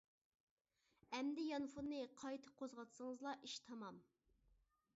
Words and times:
ئەمدى 1.17 1.43
يانفوننى 1.49 1.99
قايتا 2.21 2.53
قوزغاتسىڭىزلا 2.61 3.35
ئىش 3.49 3.59
تامام. 3.69 4.01